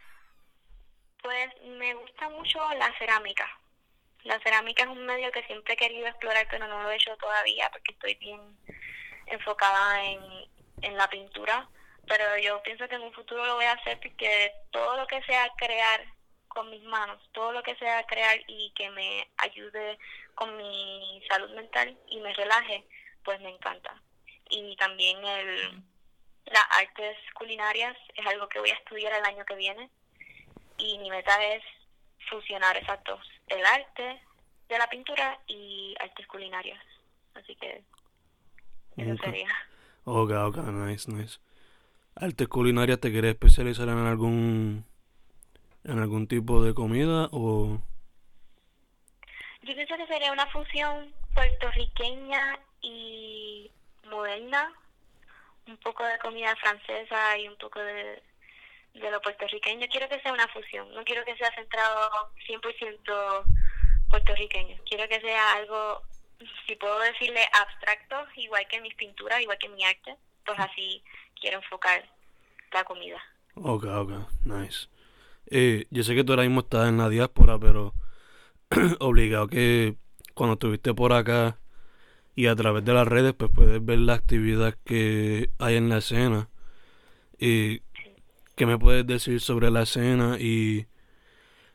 Pues 1.21 1.49
me 1.77 1.93
gusta 1.93 2.29
mucho 2.29 2.59
la 2.75 2.97
cerámica. 2.97 3.45
La 4.23 4.39
cerámica 4.39 4.83
es 4.83 4.89
un 4.89 5.05
medio 5.05 5.29
que 5.31 5.43
siempre 5.43 5.73
he 5.73 5.77
querido 5.77 6.07
explorar, 6.07 6.47
pero 6.49 6.67
no 6.67 6.81
lo 6.81 6.89
he 6.89 6.95
hecho 6.95 7.15
todavía 7.17 7.69
porque 7.71 7.91
estoy 7.91 8.15
bien 8.15 8.39
enfocada 9.27 10.05
en, 10.05 10.21
en 10.81 10.95
la 10.95 11.09
pintura. 11.09 11.67
Pero 12.07 12.23
yo 12.41 12.63
pienso 12.63 12.87
que 12.87 12.95
en 12.95 13.01
un 13.01 13.13
futuro 13.13 13.45
lo 13.45 13.55
voy 13.55 13.65
a 13.65 13.73
hacer 13.73 13.99
porque 13.99 14.53
todo 14.71 14.95
lo 14.95 15.05
que 15.05 15.21
sea 15.23 15.51
crear 15.57 16.05
con 16.47 16.69
mis 16.69 16.83
manos, 16.83 17.21
todo 17.33 17.51
lo 17.51 17.61
que 17.61 17.75
sea 17.75 18.05
crear 18.05 18.39
y 18.47 18.71
que 18.73 18.89
me 18.89 19.27
ayude 19.37 19.97
con 20.33 20.55
mi 20.55 21.21
salud 21.29 21.53
mental 21.55 21.97
y 22.07 22.21
me 22.21 22.33
relaje, 22.33 22.85
pues 23.25 23.39
me 23.41 23.49
encanta. 23.49 24.01
Y 24.49 24.75
también 24.77 25.23
el, 25.23 25.83
las 26.45 26.65
artes 26.71 27.17
culinarias 27.33 27.97
es 28.15 28.25
algo 28.25 28.47
que 28.49 28.59
voy 28.59 28.69
a 28.69 28.75
estudiar 28.75 29.13
el 29.13 29.25
año 29.25 29.45
que 29.45 29.55
viene 29.55 29.89
y 30.77 30.97
mi 30.99 31.09
meta 31.09 31.43
es 31.45 31.63
fusionar 32.29 32.77
exactos 32.77 33.19
el 33.47 33.65
arte 33.65 34.21
de 34.67 34.77
la 34.77 34.87
pintura 34.87 35.39
y 35.47 35.95
artes 35.99 36.27
culinarias. 36.27 36.81
Así 37.33 37.55
que 37.55 37.83
eso 38.97 39.17
sería. 39.23 39.49
Ok, 40.03 40.31
ok, 40.31 40.57
nice, 40.57 41.11
nice. 41.11 41.39
¿Artes 42.15 42.47
culinarias 42.47 42.99
te 42.99 43.11
quieres 43.11 43.31
especializar 43.31 43.87
en 43.87 43.97
algún 43.97 44.85
en 45.83 45.99
algún 45.99 46.27
tipo 46.27 46.61
de 46.63 46.73
comida 46.73 47.29
o...? 47.31 47.81
Yo 49.61 49.75
pienso 49.75 49.95
que 49.95 50.07
sería 50.07 50.31
una 50.31 50.45
fusión 50.47 51.13
puertorriqueña 51.33 52.59
y 52.81 53.71
moderna, 54.09 54.73
un 55.69 55.77
poco 55.77 56.03
de 56.03 56.17
comida 56.19 56.55
francesa 56.57 57.37
y 57.37 57.47
un 57.47 57.55
poco 57.57 57.79
de, 57.79 58.21
de 58.93 59.11
lo 59.11 59.21
puertorriqueño. 59.21 59.87
Quiero 59.91 60.09
que 60.09 60.19
sea 60.21 60.33
una 60.33 60.47
fusión, 60.47 60.91
no 60.93 61.03
quiero 61.03 61.23
que 61.25 61.37
sea 61.37 61.53
centrado 61.55 62.09
100% 62.47 63.43
puertorriqueño. 64.09 64.77
Quiero 64.87 65.07
que 65.07 65.21
sea 65.21 65.53
algo, 65.53 66.01
si 66.67 66.75
puedo 66.75 66.99
decirle, 66.99 67.41
abstracto, 67.53 68.15
igual 68.35 68.67
que 68.67 68.81
mis 68.81 68.95
pinturas, 68.95 69.41
igual 69.41 69.57
que 69.57 69.69
mi 69.69 69.83
arte, 69.83 70.15
pues 70.45 70.59
así 70.59 71.03
quiero 71.39 71.57
enfocar 71.57 72.03
la 72.73 72.83
comida. 72.83 73.21
Ok, 73.55 73.85
ok, 73.85 74.11
nice. 74.45 74.87
Eh, 75.47 75.85
yo 75.89 76.03
sé 76.03 76.15
que 76.15 76.23
tú 76.23 76.33
ahora 76.33 76.43
mismo 76.43 76.61
estás 76.61 76.87
en 76.87 76.97
la 76.97 77.09
diáspora, 77.09 77.57
pero 77.59 77.93
obligado 78.99 79.47
que 79.47 79.95
cuando 80.33 80.53
estuviste 80.53 80.93
por 80.93 81.13
acá 81.13 81.57
y 82.35 82.47
a 82.47 82.55
través 82.55 82.85
de 82.85 82.93
las 82.93 83.07
redes, 83.07 83.33
pues 83.33 83.51
puedes 83.53 83.83
ver 83.83 83.99
la 83.99 84.13
actividad 84.13 84.75
que 84.85 85.49
hay 85.59 85.75
en 85.75 85.89
la 85.89 85.97
escena. 85.97 86.49
Y 87.37 87.81
qué 88.55 88.65
me 88.65 88.77
puedes 88.77 89.07
decir 89.07 89.41
sobre 89.41 89.71
la 89.71 89.83
escena 89.83 90.37
y 90.39 90.87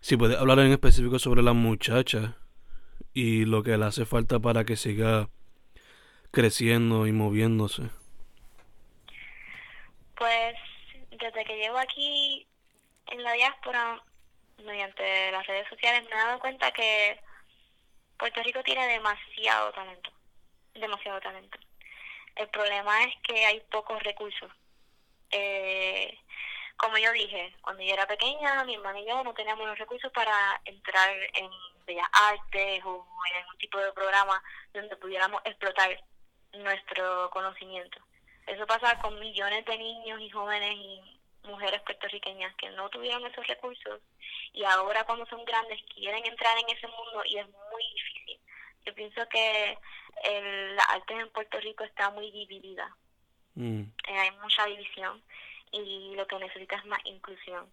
si 0.00 0.16
puedes 0.16 0.38
hablar 0.38 0.58
en 0.58 0.72
específico 0.72 1.18
sobre 1.18 1.42
la 1.42 1.54
muchacha 1.54 2.36
y 3.14 3.46
lo 3.46 3.62
que 3.62 3.78
le 3.78 3.86
hace 3.86 4.04
falta 4.04 4.38
para 4.38 4.64
que 4.64 4.76
siga 4.76 5.28
creciendo 6.30 7.06
y 7.06 7.12
moviéndose. 7.12 7.84
Pues 10.16 10.54
desde 11.10 11.44
que 11.44 11.56
llevo 11.56 11.78
aquí 11.78 12.46
en 13.06 13.22
la 13.22 13.32
diáspora, 13.32 14.02
mediante 14.64 15.30
las 15.32 15.46
redes 15.46 15.68
sociales, 15.68 16.04
me 16.04 16.10
he 16.10 16.24
dado 16.24 16.38
cuenta 16.38 16.70
que 16.72 17.18
Puerto 18.18 18.42
Rico 18.42 18.62
tiene 18.62 18.86
demasiado 18.88 19.72
talento, 19.72 20.10
demasiado 20.74 21.20
talento. 21.20 21.58
El 22.36 22.48
problema 22.48 23.04
es 23.04 23.14
que 23.22 23.44
hay 23.44 23.60
pocos 23.70 24.02
recursos. 24.02 24.50
Eh, 25.30 26.18
como 26.76 26.98
yo 26.98 27.12
dije, 27.12 27.54
cuando 27.62 27.82
yo 27.82 27.94
era 27.94 28.06
pequeña, 28.06 28.64
mi 28.64 28.74
hermana 28.74 29.00
y 29.00 29.06
yo 29.06 29.22
no 29.22 29.32
teníamos 29.34 29.66
los 29.66 29.78
recursos 29.78 30.10
para 30.12 30.60
entrar 30.64 31.14
en 31.34 31.50
bellas 31.86 32.08
artes 32.12 32.82
o 32.84 33.06
en 33.30 33.36
algún 33.36 33.58
tipo 33.58 33.78
de 33.78 33.92
programa 33.92 34.42
donde 34.72 34.96
pudiéramos 34.96 35.40
explotar 35.44 36.02
nuestro 36.52 37.30
conocimiento. 37.30 37.98
Eso 38.46 38.66
pasa 38.66 38.98
con 39.00 39.18
millones 39.18 39.64
de 39.64 39.78
niños 39.78 40.20
y 40.20 40.30
jóvenes 40.30 40.74
y 40.74 41.20
mujeres 41.44 41.80
puertorriqueñas 41.82 42.54
que 42.56 42.70
no 42.70 42.88
tuvieron 42.90 43.24
esos 43.26 43.46
recursos 43.46 44.00
y 44.52 44.64
ahora 44.64 45.04
cuando 45.04 45.26
son 45.26 45.44
grandes 45.44 45.80
quieren 45.94 46.24
entrar 46.24 46.56
en 46.58 46.76
ese 46.76 46.86
mundo 46.86 47.22
y 47.24 47.38
es 47.38 47.46
muy 47.46 47.84
difícil. 47.94 48.40
Yo 48.86 48.94
pienso 48.94 49.28
que 49.28 49.78
el, 50.22 50.76
la 50.76 50.82
arte 50.84 51.14
en 51.14 51.30
Puerto 51.30 51.58
Rico 51.60 51.84
está 51.84 52.10
muy 52.10 52.30
dividida. 52.30 52.94
Mm. 53.54 53.82
Eh, 53.82 54.18
hay 54.18 54.30
mucha 54.42 54.66
división 54.66 55.22
y 55.72 56.14
lo 56.14 56.26
que 56.26 56.38
necesita 56.38 56.76
es 56.76 56.84
más 56.86 57.00
inclusión. 57.04 57.68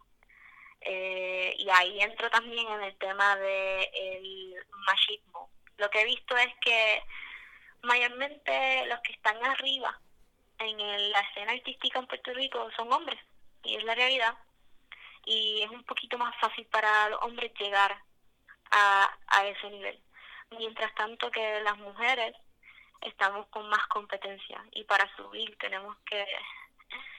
Eh, 0.81 1.53
y 1.57 1.69
ahí 1.69 2.01
entro 2.01 2.29
también 2.29 2.67
en 2.67 2.81
el 2.81 2.95
tema 2.97 3.35
del 3.35 3.87
el 3.93 4.55
machismo. 4.87 5.49
Lo 5.77 5.89
que 5.89 6.01
he 6.01 6.05
visto 6.05 6.35
es 6.37 6.53
que 6.61 7.03
mayormente 7.83 8.85
los 8.87 8.99
que 9.01 9.13
están 9.13 9.43
arriba 9.45 9.99
en 10.57 10.77
la 11.11 11.19
escena 11.21 11.53
artística 11.53 11.99
en 11.99 12.07
Puerto 12.07 12.33
Rico 12.33 12.69
son 12.75 12.91
hombres 12.91 13.19
y 13.63 13.75
es 13.75 13.83
la 13.83 13.95
realidad. 13.95 14.35
Y 15.25 15.61
es 15.61 15.69
un 15.69 15.83
poquito 15.83 16.17
más 16.17 16.35
fácil 16.39 16.65
para 16.65 17.09
los 17.09 17.21
hombres 17.21 17.51
llegar 17.59 17.95
a, 18.71 19.17
a 19.27 19.47
ese 19.47 19.69
nivel. 19.69 19.99
Mientras 20.57 20.93
tanto 20.95 21.31
que 21.31 21.61
las 21.61 21.77
mujeres 21.77 22.35
estamos 23.01 23.47
con 23.47 23.67
más 23.69 23.85
competencia 23.87 24.63
y 24.71 24.83
para 24.83 25.09
subir 25.15 25.57
tenemos 25.57 25.95
que 26.05 26.25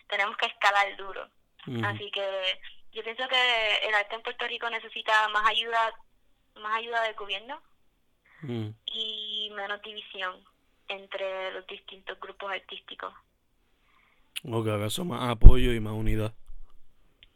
tenemos 0.09 0.37
que 0.37 0.47
escalar 0.47 0.97
duro. 0.97 1.29
Así 1.85 2.11
que 2.11 2.61
yo 2.93 3.03
pienso 3.03 3.27
que 3.29 3.89
el 3.89 3.95
arte 3.95 4.17
en 4.17 4.23
Puerto 4.23 4.47
Rico 4.47 4.69
necesita 4.69 5.29
más 5.29 5.49
ayuda 5.49 5.95
más 6.57 6.77
ayuda 6.77 7.03
del 7.03 7.15
gobierno 7.15 7.61
y 8.87 9.51
menos 9.55 9.81
división 9.83 10.37
entre 10.89 11.53
los 11.53 11.67
distintos 11.67 12.19
grupos 12.21 12.51
artísticos. 12.53 13.15
Ok, 14.45 14.67
acaso 14.69 15.05
más 15.05 15.31
apoyo 15.31 15.73
y 15.73 15.81
más 15.81 15.93
unidad. 15.93 16.35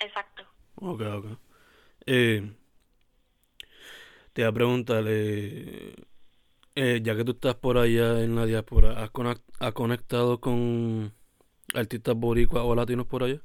Exacto. 0.01 0.45
Ok, 0.77 1.01
ok. 1.01 1.27
Eh, 2.07 2.53
te 4.37 4.43
voy 4.43 4.51
a 4.51 4.53
preguntar, 4.53 5.03
eh, 5.09 5.95
ya 6.75 7.17
que 7.17 7.25
tú 7.25 7.33
estás 7.33 7.55
por 7.55 7.79
allá 7.79 8.21
en 8.21 8.37
la 8.37 8.45
diáspora, 8.45 9.03
¿has, 9.03 9.11
has 9.61 9.73
conectado 9.73 10.43
con 10.43 11.11
artistas 11.75 12.15
boricuas 12.15 12.63
o 12.67 12.75
latinos 12.75 13.07
por 13.07 13.25
allá? 13.25 13.41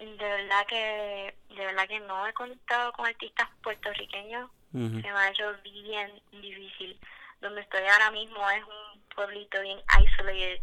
De 0.00 0.16
verdad 0.16 0.66
que 0.66 1.36
de 1.50 1.66
verdad 1.66 1.86
que 1.86 2.00
no 2.00 2.26
he 2.26 2.32
conectado 2.32 2.92
con 2.94 3.06
artistas 3.06 3.48
puertorriqueños. 3.62 4.50
Se 4.72 4.78
me 4.78 5.08
ha 5.08 5.30
hecho 5.30 5.54
bien 5.62 6.10
difícil. 6.32 6.98
Donde 7.40 7.60
estoy 7.60 7.82
ahora 7.86 8.10
mismo 8.10 8.38
es 8.50 8.64
un 8.64 9.00
pueblito 9.14 9.62
bien 9.62 9.78
isolated 10.02 10.60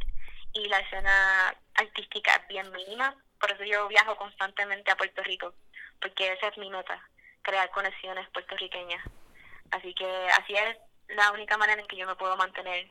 y 0.51 0.67
la 0.67 0.79
escena 0.79 1.55
artística 1.75 2.35
es 2.35 2.47
bien 2.49 2.69
mínima. 2.73 3.15
Por 3.39 3.51
eso 3.51 3.63
yo 3.63 3.87
viajo 3.87 4.17
constantemente 4.17 4.91
a 4.91 4.97
Puerto 4.97 5.23
Rico, 5.23 5.53
porque 6.01 6.33
esa 6.33 6.49
es 6.49 6.57
mi 6.57 6.69
meta, 6.69 7.01
crear 7.43 7.69
conexiones 7.71 8.27
puertorriqueñas. 8.29 9.03
Así 9.71 9.93
que 9.93 10.05
así 10.29 10.53
es 10.53 10.77
la 11.09 11.31
única 11.31 11.57
manera 11.57 11.81
en 11.81 11.87
que 11.87 11.97
yo 11.97 12.07
me 12.07 12.15
puedo 12.15 12.35
mantener 12.35 12.89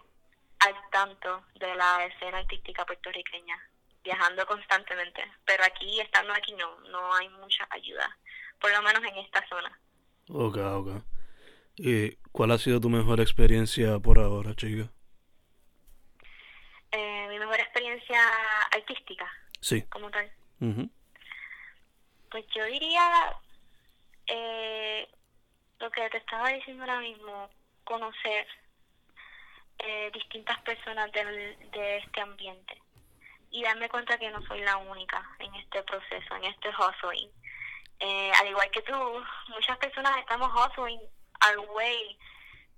al 0.60 0.74
tanto 0.90 1.44
de 1.56 1.74
la 1.74 2.04
escena 2.04 2.38
artística 2.38 2.86
puertorriqueña, 2.86 3.58
viajando 4.04 4.46
constantemente. 4.46 5.22
Pero 5.44 5.64
aquí, 5.64 6.00
estando 6.00 6.32
aquí, 6.32 6.52
no, 6.54 6.80
no 6.90 7.14
hay 7.14 7.28
mucha 7.30 7.66
ayuda, 7.70 8.16
por 8.60 8.70
lo 8.70 8.82
menos 8.82 9.02
en 9.04 9.18
esta 9.18 9.46
zona. 9.48 9.80
Ok, 10.28 10.56
ok. 10.56 11.02
¿Y 11.76 12.16
cuál 12.30 12.52
ha 12.52 12.58
sido 12.58 12.80
tu 12.80 12.90
mejor 12.90 13.20
experiencia 13.20 13.98
por 13.98 14.18
ahora, 14.18 14.54
chica? 14.54 14.90
Eh, 16.92 17.26
mi 17.28 17.38
mejor 17.38 17.58
experiencia 17.58 18.20
artística. 18.70 19.26
Sí. 19.60 19.82
Como 19.82 20.10
tal. 20.10 20.30
Pues 22.30 22.46
yo 22.54 22.64
diría 22.66 23.34
eh, 24.26 25.08
lo 25.78 25.90
que 25.90 26.08
te 26.10 26.18
estaba 26.18 26.48
diciendo 26.50 26.82
ahora 26.84 27.00
mismo, 27.00 27.50
conocer 27.84 28.46
eh, 29.78 30.10
distintas 30.12 30.60
personas 30.62 31.10
del, 31.12 31.70
de 31.70 31.96
este 31.98 32.20
ambiente 32.20 32.80
y 33.50 33.62
darme 33.62 33.88
cuenta 33.88 34.18
que 34.18 34.30
no 34.30 34.40
soy 34.46 34.60
la 34.62 34.76
única 34.76 35.22
en 35.38 35.54
este 35.56 35.82
proceso, 35.82 36.36
en 36.36 36.44
este 36.44 36.68
hustling. 36.70 37.30
Eh, 38.00 38.32
al 38.40 38.48
igual 38.48 38.70
que 38.70 38.82
tú, 38.82 38.94
muchas 39.48 39.76
personas 39.78 40.16
estamos 40.18 40.50
hustling 40.52 41.00
our 41.46 41.58
way 41.70 42.18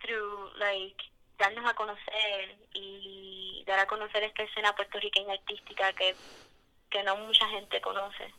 through, 0.01 0.51
like, 0.57 0.97
darnos 1.39 1.69
a 1.69 1.75
conocer 1.75 2.57
y 2.73 3.63
dar 3.67 3.79
a 3.79 3.87
conocer 3.87 4.23
esta 4.23 4.43
escena 4.43 4.75
puertorriqueña 4.75 5.35
artística 5.35 5.93
que, 5.93 6.15
que 6.91 7.03
no 7.03 7.17
mucha 7.17 7.49
gente 7.49 7.81
conoce. 7.81 8.33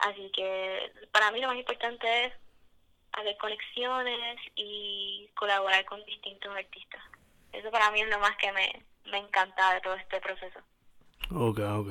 Así 0.00 0.30
que 0.34 0.92
para 1.12 1.30
mí 1.30 1.40
lo 1.40 1.48
más 1.48 1.56
importante 1.56 2.26
es 2.26 2.32
hacer 3.12 3.36
conexiones 3.38 4.38
y 4.56 5.28
colaborar 5.36 5.84
con 5.84 6.04
distintos 6.04 6.54
artistas. 6.54 7.02
Eso 7.52 7.70
para 7.70 7.90
mí 7.90 8.00
es 8.00 8.08
lo 8.08 8.18
más 8.18 8.36
que 8.36 8.50
me, 8.52 8.84
me 9.10 9.18
encanta 9.18 9.74
de 9.74 9.80
todo 9.80 9.94
este 9.94 10.20
proceso. 10.20 10.58
Ok, 11.30 11.60
ok. 11.60 11.90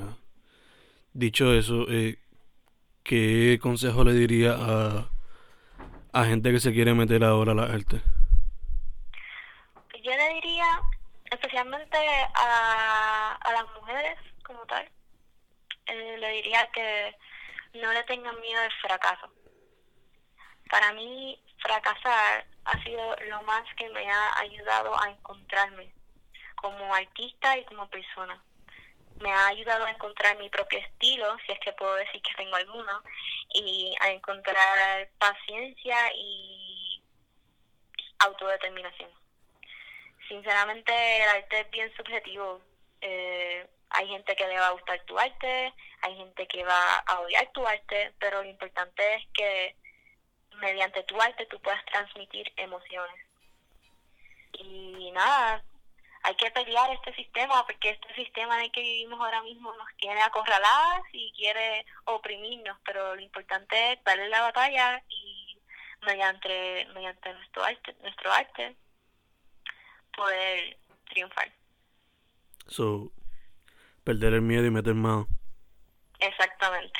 Dicho 1.13 1.53
eso, 1.53 1.85
eh, 1.89 2.17
¿qué 3.03 3.59
consejo 3.61 4.03
le 4.03 4.13
diría 4.13 4.55
a, 4.59 5.09
a 6.11 6.25
gente 6.25 6.51
que 6.51 6.59
se 6.59 6.73
quiere 6.73 6.93
meter 6.93 7.23
ahora 7.23 7.53
a 7.53 7.55
la 7.55 7.63
arte? 7.63 8.01
Yo 10.03 10.11
le 10.11 10.33
diría, 10.33 10.65
especialmente 11.31 11.97
a, 12.35 13.37
a 13.39 13.51
las 13.53 13.63
mujeres 13.79 14.17
como 14.43 14.65
tal, 14.65 14.85
eh, 15.85 16.17
le 16.19 16.29
diría 16.31 16.69
que 16.73 17.15
no 17.73 17.91
le 17.91 18.03
tengan 18.03 18.39
miedo 18.39 18.61
al 18.61 18.71
fracaso. 18.81 19.31
Para 20.69 20.93
mí, 20.93 21.41
fracasar 21.59 22.45
ha 22.65 22.83
sido 22.83 23.15
lo 23.27 23.41
más 23.43 23.63
que 23.75 23.89
me 23.89 24.09
ha 24.09 24.39
ayudado 24.39 24.99
a 24.99 25.09
encontrarme 25.09 25.93
como 26.55 26.93
artista 26.93 27.57
y 27.57 27.65
como 27.65 27.89
persona. 27.89 28.41
Me 29.19 29.31
ha 29.31 29.47
ayudado 29.47 29.85
a 29.85 29.91
encontrar 29.91 30.37
mi 30.37 30.49
propio 30.49 30.79
estilo, 30.79 31.37
si 31.45 31.51
es 31.51 31.59
que 31.59 31.73
puedo 31.73 31.93
decir 31.95 32.21
que 32.21 32.33
tengo 32.35 32.55
alguno, 32.55 33.03
y 33.53 33.95
a 34.01 34.11
encontrar 34.11 35.09
paciencia 35.19 35.97
y 36.15 37.03
autodeterminación. 38.19 39.11
Sinceramente, 40.27 41.23
el 41.23 41.29
arte 41.29 41.59
es 41.59 41.69
bien 41.69 41.93
subjetivo. 41.95 42.61
Eh, 43.01 43.67
hay 43.93 44.07
gente 44.07 44.35
que 44.35 44.47
le 44.47 44.59
va 44.59 44.67
a 44.67 44.71
gustar 44.71 44.99
tu 45.05 45.17
arte, 45.17 45.73
hay 46.01 46.15
gente 46.17 46.47
que 46.47 46.63
va 46.63 46.97
a 46.97 47.19
odiar 47.19 47.51
tu 47.51 47.65
arte, 47.65 48.13
pero 48.19 48.41
lo 48.41 48.49
importante 48.49 49.15
es 49.15 49.23
que 49.33 49.75
mediante 50.55 51.03
tu 51.03 51.19
arte 51.21 51.45
tú 51.45 51.59
puedas 51.61 51.83
transmitir 51.85 52.51
emociones. 52.57 53.19
Y 54.53 55.11
nada, 55.11 55.63
hay 56.23 56.35
que 56.35 56.49
pelear 56.51 56.91
este 56.91 57.13
sistema 57.15 57.65
porque 57.65 57.91
este 57.91 58.13
sistema 58.15 58.57
en 58.57 58.65
el 58.65 58.71
que 58.71 58.81
vivimos 58.81 59.19
ahora 59.19 59.43
mismo 59.43 59.73
nos 59.73 59.89
quiere 59.97 60.21
acorraladas 60.21 61.03
y 61.11 61.31
quiere 61.33 61.85
oprimirnos, 62.05 62.77
pero 62.85 63.15
lo 63.15 63.21
importante 63.21 63.93
es 63.93 64.03
darle 64.03 64.29
la 64.29 64.41
batalla 64.41 65.03
y 65.09 65.59
mediante 66.01 66.87
mediante 66.93 67.33
nuestro 67.33 67.63
arte, 67.63 67.95
nuestro 68.01 68.31
arte 68.31 68.75
poder 70.15 70.77
triunfar. 71.09 71.51
So, 72.67 73.11
perder 74.03 74.33
el 74.33 74.41
miedo 74.41 74.65
y 74.65 74.71
meter 74.71 74.93
mano. 74.93 75.27
Exactamente. 76.19 76.99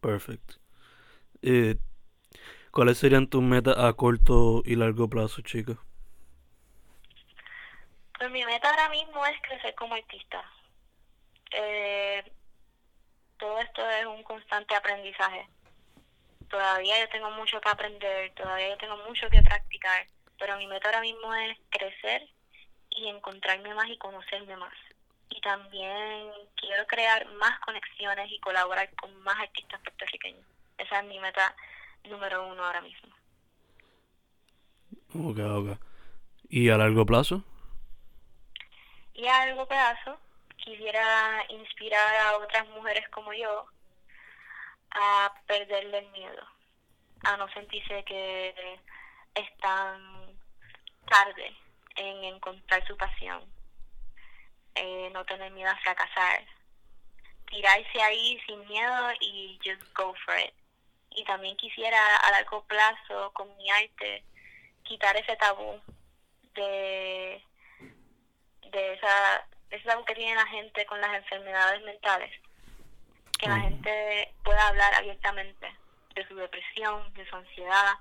Perfecto. 0.00 0.54
Eh, 1.42 1.76
¿Cuáles 2.70 2.98
serían 2.98 3.26
tus 3.26 3.42
metas 3.42 3.76
a 3.76 3.92
corto 3.92 4.62
y 4.64 4.76
largo 4.76 5.08
plazo, 5.08 5.42
chicas? 5.42 5.76
Pues 8.18 8.30
mi 8.30 8.44
meta 8.44 8.70
ahora 8.70 8.88
mismo 8.88 9.26
es 9.26 9.40
crecer 9.42 9.74
como 9.74 9.94
artista. 9.94 10.42
Eh, 11.50 12.22
todo 13.38 13.58
esto 13.58 13.90
es 13.90 14.06
un 14.06 14.22
constante 14.22 14.74
aprendizaje. 14.74 15.48
Todavía 16.48 17.00
yo 17.00 17.08
tengo 17.08 17.30
mucho 17.32 17.60
que 17.60 17.68
aprender, 17.68 18.32
todavía 18.34 18.70
yo 18.70 18.78
tengo 18.78 18.96
mucho 19.08 19.28
que 19.28 19.42
practicar, 19.42 20.06
pero 20.38 20.56
mi 20.56 20.66
meta 20.66 20.88
ahora 20.88 21.00
mismo 21.00 21.34
es 21.34 21.58
crecer 21.70 22.28
y 22.90 23.08
encontrarme 23.08 23.74
más 23.74 23.88
y 23.88 23.98
conocerme 23.98 24.56
más. 24.56 24.74
Y 25.34 25.40
también 25.40 26.30
quiero 26.56 26.86
crear 26.86 27.26
más 27.34 27.58
conexiones 27.60 28.30
y 28.30 28.38
colaborar 28.40 28.94
con 28.96 29.16
más 29.22 29.38
artistas 29.38 29.80
puertorriqueños. 29.80 30.44
Esa 30.76 31.00
es 31.00 31.06
mi 31.06 31.18
meta 31.18 31.54
número 32.04 32.46
uno 32.46 32.62
ahora 32.62 32.82
mismo. 32.82 33.08
Ok, 35.14 35.38
ok. 35.38 35.78
¿Y 36.50 36.68
a 36.68 36.76
largo 36.76 37.06
plazo? 37.06 37.42
Y 39.14 39.26
a 39.26 39.46
largo 39.46 39.66
plazo 39.66 40.18
quisiera 40.58 41.44
inspirar 41.48 42.14
a 42.26 42.36
otras 42.36 42.68
mujeres 42.68 43.08
como 43.08 43.32
yo 43.32 43.66
a 44.90 45.32
perderle 45.46 45.98
el 45.98 46.10
miedo, 46.10 46.46
a 47.24 47.38
no 47.38 47.48
sentirse 47.52 48.04
que 48.04 48.78
están 49.34 50.36
tarde 51.08 51.56
en 51.96 52.24
encontrar 52.24 52.86
su 52.86 52.96
pasión, 52.98 53.42
eh, 54.74 55.10
no 55.12 55.24
tener 55.24 55.50
miedo 55.52 55.70
a 55.70 55.76
fracasar, 55.76 56.44
tirarse 57.50 58.02
ahí 58.02 58.40
sin 58.46 58.66
miedo 58.66 59.12
y 59.20 59.58
just 59.64 59.82
go 59.94 60.14
for 60.24 60.38
it. 60.38 60.52
Y 61.10 61.24
también 61.24 61.56
quisiera 61.56 62.16
a 62.16 62.30
largo 62.30 62.64
plazo 62.64 63.32
con 63.34 63.54
mi 63.56 63.70
arte 63.70 64.24
quitar 64.82 65.16
ese 65.16 65.36
tabú 65.36 65.80
de, 66.54 67.42
de 68.70 68.92
esa, 68.94 69.46
ese 69.70 69.84
tabú 69.84 70.04
que 70.04 70.14
tiene 70.14 70.34
la 70.34 70.46
gente 70.46 70.86
con 70.86 71.00
las 71.00 71.14
enfermedades 71.14 71.82
mentales. 71.82 72.32
Que 73.38 73.48
la 73.48 73.60
gente 73.60 74.32
pueda 74.44 74.68
hablar 74.68 74.94
abiertamente 74.94 75.74
de 76.14 76.28
su 76.28 76.36
depresión, 76.36 77.12
de 77.14 77.28
su 77.28 77.36
ansiedad 77.36 77.98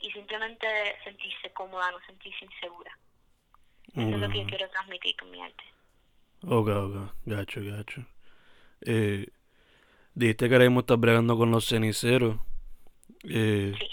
y 0.00 0.10
simplemente 0.10 0.66
sentirse 1.04 1.52
cómoda, 1.52 1.90
no 1.92 2.00
sentirse 2.06 2.44
insegura. 2.44 2.98
Eso 3.94 4.02
es 4.02 4.20
lo 4.20 4.28
que 4.28 4.40
yo 4.40 4.46
quiero 4.46 4.68
transmitir 4.70 5.16
con 5.16 5.30
mi 5.30 5.40
arte. 5.40 5.64
Ok, 6.46 6.68
ok, 6.68 7.12
gacho, 7.24 7.60
gacho. 7.62 8.06
Eh, 8.82 9.28
dijiste 10.14 10.48
que 10.48 10.54
ahora 10.54 10.66
mismo 10.66 10.80
estás 10.80 11.00
bregando 11.00 11.36
con 11.36 11.50
los 11.50 11.66
ceniceros. 11.66 12.36
Eh, 13.24 13.74
Sí. 13.78 13.88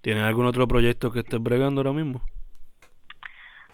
¿Tienes 0.00 0.24
algún 0.24 0.46
otro 0.46 0.66
proyecto 0.66 1.12
que 1.12 1.20
estés 1.20 1.40
bregando 1.40 1.80
ahora 1.80 1.92
mismo? 1.92 2.22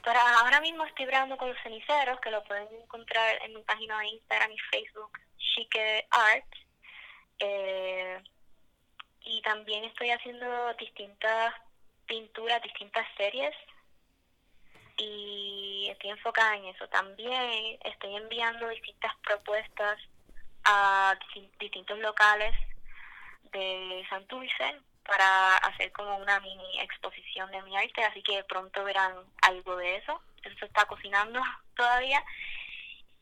Pero 0.04 0.20
ahora 0.40 0.60
mismo 0.60 0.84
estoy 0.84 1.06
grabando 1.06 1.38
con 1.38 1.48
los 1.48 1.56
ceniceros, 1.62 2.20
que 2.20 2.30
lo 2.30 2.44
pueden 2.44 2.68
encontrar 2.82 3.38
en 3.44 3.54
mi 3.54 3.62
página 3.62 3.98
de 4.00 4.08
Instagram 4.08 4.50
y 4.52 4.58
Facebook, 4.70 5.10
Chique 5.38 6.06
Art. 6.10 6.46
Eh, 7.38 8.22
y 9.22 9.40
también 9.42 9.84
estoy 9.84 10.10
haciendo 10.10 10.46
distintas 10.78 11.54
pinturas, 12.06 12.62
distintas 12.62 13.06
series. 13.16 13.54
Y 14.98 15.88
estoy 15.90 16.10
enfocada 16.10 16.56
en 16.56 16.66
eso. 16.66 16.86
También 16.88 17.78
estoy 17.84 18.16
enviando 18.16 18.68
distintas 18.68 19.14
propuestas 19.24 19.98
a 20.64 21.16
disti- 21.20 21.50
distintos 21.58 21.98
locales 22.00 22.54
de 23.52 24.04
Santurce 24.10 24.80
para 25.06 25.56
hacer 25.58 25.90
como 25.92 26.16
una 26.18 26.38
mini 26.40 26.80
exposición 26.80 27.50
de 27.50 27.62
mi 27.62 27.76
arte, 27.76 28.04
así 28.04 28.22
que 28.22 28.44
pronto 28.44 28.84
verán 28.84 29.14
algo 29.42 29.76
de 29.76 29.96
eso. 29.96 30.20
Eso 30.42 30.66
está 30.66 30.84
cocinando 30.86 31.40
todavía. 31.76 32.22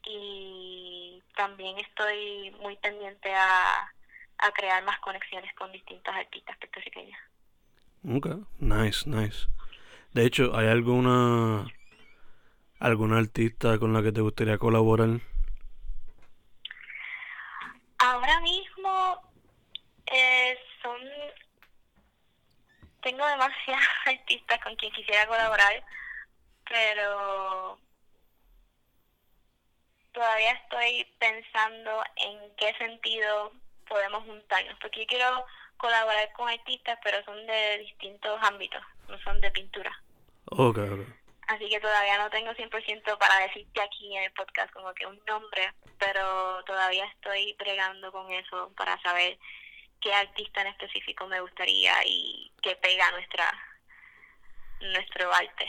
Y 0.04 1.22
también 1.36 1.78
estoy 1.78 2.50
muy 2.60 2.76
pendiente 2.76 3.34
a, 3.34 3.92
a 4.38 4.52
crear 4.52 4.82
más 4.84 4.98
conexiones 5.00 5.52
con 5.54 5.70
distintos 5.72 6.14
artistas 6.14 6.56
puertorriqueños. 6.58 7.18
Ok, 8.08 8.26
nice, 8.60 9.08
nice. 9.08 9.46
De 10.16 10.24
hecho, 10.24 10.56
¿hay 10.56 10.66
alguna 10.68 11.66
alguna 12.80 13.18
artista 13.18 13.78
con 13.78 13.92
la 13.92 14.02
que 14.02 14.12
te 14.12 14.22
gustaría 14.22 14.56
colaborar? 14.56 15.20
Ahora 17.98 18.40
mismo 18.40 19.20
eh, 20.06 20.58
son 20.82 20.98
tengo 23.02 23.26
demasiados 23.26 23.84
artistas 24.06 24.58
con 24.64 24.74
quien 24.76 24.90
quisiera 24.94 25.26
colaborar, 25.26 25.84
pero 26.66 27.78
todavía 30.12 30.52
estoy 30.52 31.06
pensando 31.18 32.02
en 32.16 32.38
qué 32.56 32.72
sentido 32.78 33.52
podemos 33.86 34.24
juntarnos, 34.24 34.78
porque 34.80 35.00
yo 35.00 35.06
quiero 35.08 35.44
colaborar 35.76 36.32
con 36.32 36.48
artistas, 36.48 36.98
pero 37.04 37.22
son 37.24 37.46
de 37.46 37.78
distintos 37.80 38.42
ámbitos, 38.42 38.82
no 39.10 39.18
son 39.18 39.42
de 39.42 39.50
pintura. 39.50 39.94
Ok, 40.50 40.78
ok. 40.78 41.00
Así 41.48 41.68
que 41.68 41.80
todavía 41.80 42.18
no 42.18 42.28
tengo 42.30 42.50
100% 42.52 43.18
para 43.18 43.38
decirte 43.46 43.80
aquí 43.80 44.16
en 44.16 44.24
el 44.24 44.32
podcast 44.32 44.72
como 44.72 44.92
que 44.94 45.06
un 45.06 45.20
nombre, 45.26 45.72
pero 45.98 46.62
todavía 46.64 47.04
estoy 47.06 47.54
bregando 47.58 48.10
con 48.10 48.30
eso 48.32 48.72
para 48.76 49.00
saber 49.02 49.38
qué 50.00 50.12
artista 50.12 50.62
en 50.62 50.68
específico 50.68 51.26
me 51.28 51.40
gustaría 51.40 51.92
y 52.04 52.50
qué 52.62 52.76
pega 52.76 53.10
nuestra 53.12 53.52
nuestro 54.80 55.32
arte. 55.32 55.66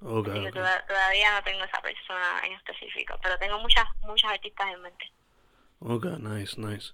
Ok, 0.00 0.28
Así 0.28 0.40
que 0.40 0.52
todavía 0.52 1.32
no 1.32 1.42
tengo 1.42 1.64
esa 1.64 1.80
persona 1.80 2.40
en 2.44 2.52
específico, 2.52 3.18
pero 3.22 3.38
tengo 3.38 3.58
muchas, 3.58 3.86
muchas 4.02 4.32
artistas 4.32 4.72
en 4.72 4.82
mente. 4.82 5.12
Ok, 5.80 6.04
nice, 6.20 6.60
nice. 6.60 6.92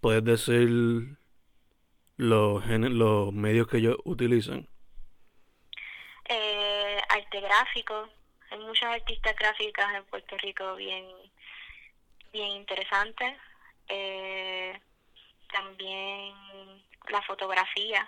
¿Puedes 0.00 0.22
decir 0.22 1.16
los, 2.16 2.66
los 2.66 3.32
medios 3.32 3.66
que 3.68 3.78
ellos 3.78 3.96
utilizan? 4.04 4.68
Eh, 6.28 7.00
arte 7.08 7.40
gráfico, 7.40 8.08
hay 8.50 8.58
muchas 8.58 8.94
artistas 8.94 9.34
gráficas 9.36 9.94
en 9.94 10.04
Puerto 10.04 10.36
Rico 10.36 10.74
bien, 10.76 11.06
bien 12.32 12.48
interesantes. 12.48 13.34
Eh, 13.88 14.78
también 15.50 16.34
la 17.08 17.22
fotografía, 17.22 18.06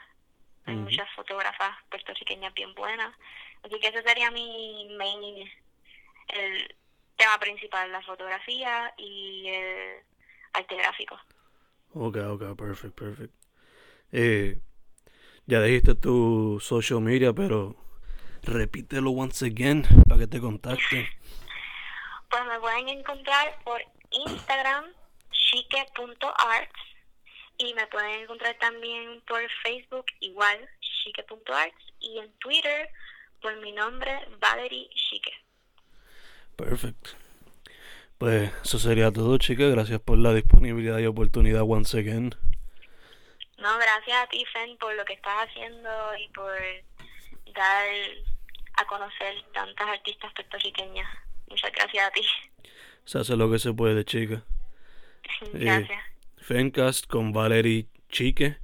hay 0.66 0.76
muchas 0.76 1.11
fotógrafas 1.16 1.70
puertorriqueñas 1.88 2.52
bien 2.52 2.74
buenas. 2.74 3.16
Así 3.62 3.80
que 3.80 3.88
ese 3.88 4.02
sería 4.02 4.30
mi 4.30 4.88
main, 4.98 5.50
el 6.28 6.76
tema 7.16 7.38
principal, 7.38 7.90
la 7.90 8.02
fotografía 8.02 8.92
y 8.98 9.48
el 9.48 10.02
arte 10.52 10.76
gráfico. 10.76 11.18
Ok, 11.94 12.16
ok, 12.16 12.56
perfect, 12.56 12.94
perfect. 12.94 13.35
Eh, 14.12 14.61
ya 15.46 15.62
dijiste 15.62 15.94
tu 15.94 16.61
social 16.61 17.00
media, 17.00 17.33
pero 17.33 17.74
repítelo 18.42 19.11
once 19.11 19.46
again 19.46 19.85
para 20.09 20.20
que 20.20 20.26
te 20.26 20.40
contacten. 20.40 21.07
Pues 22.29 22.44
me 22.46 22.61
pueden 22.61 22.88
encontrar 22.88 23.59
por 23.64 23.83
Instagram, 24.11 24.85
chique.arts, 25.31 26.81
y 27.59 27.74
me 27.74 27.87
pueden 27.88 28.22
encontrar 28.22 28.57
también 28.59 29.20
por 29.26 29.42
Facebook, 29.62 30.07
igual, 30.20 30.68
chique.arts, 30.81 31.92
y 32.00 32.18
en 32.18 32.33
Twitter, 32.38 32.88
por 33.42 33.57
mi 33.61 33.72
nombre, 33.72 34.26
Valerie 34.38 34.88
Chique. 34.94 35.33
Perfect. 36.57 37.09
Pues 38.18 38.53
eso 38.62 38.79
sería 38.79 39.11
todo, 39.11 39.38
chicas. 39.38 39.70
Gracias 39.72 40.00
por 40.00 40.18
la 40.18 40.35
disponibilidad 40.35 40.98
y 40.98 41.07
oportunidad 41.07 41.62
once 41.66 41.98
again. 41.98 42.35
No, 43.57 43.76
gracias 43.76 44.22
a 44.22 44.26
ti, 44.29 44.44
Fen, 44.53 44.76
por 44.79 44.94
lo 44.94 45.05
que 45.05 45.14
estás 45.14 45.48
haciendo 45.48 45.90
y 46.18 46.29
por 46.29 46.53
dar 47.55 47.87
a 48.80 48.86
conocer 48.86 49.34
tantas 49.52 49.88
artistas 49.88 50.32
puertorriqueñas. 50.34 51.08
Muchas 51.48 51.72
gracias 51.72 52.06
a 52.06 52.10
ti. 52.10 52.22
Se 53.04 53.18
hace 53.18 53.36
lo 53.36 53.50
que 53.50 53.58
se 53.58 53.72
puede, 53.72 54.04
chicas. 54.04 54.42
Gracias. 55.52 56.04
Fencast 56.38 57.06
con 57.06 57.32
Valerie 57.32 57.86
Chique, 58.08 58.58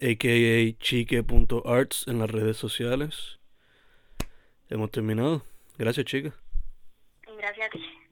a.k.a. 0.00 0.78
chique.arts 0.78 2.08
en 2.08 2.18
las 2.18 2.30
redes 2.30 2.56
sociales. 2.56 3.38
Hemos 4.68 4.90
terminado. 4.90 5.42
Gracias, 5.78 6.06
chicas. 6.06 6.34
Gracias 7.38 7.66
a 7.66 7.70
ti. 7.70 8.05